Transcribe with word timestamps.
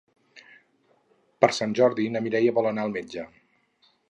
Per 1.45 1.51
Sant 1.59 1.77
Jordi 1.81 2.09
na 2.15 2.25
Mireia 2.29 2.57
vol 2.61 2.71
anar 2.71 2.89
al 2.89 2.97
metge. 2.97 3.29